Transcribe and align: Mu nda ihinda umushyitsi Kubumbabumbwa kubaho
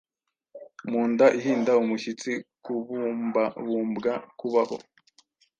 Mu 0.89 1.01
nda 1.11 1.27
ihinda 1.39 1.71
umushyitsi 1.83 2.31
Kubumbabumbwa 2.63 4.13
kubaho 4.39 4.77